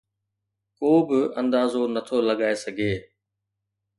ڪو 0.77 0.91
به 1.07 1.19
اندازو 1.41 1.83
نٿو 1.93 2.17
لڳائي 2.27 2.55
سگهي 2.63 2.93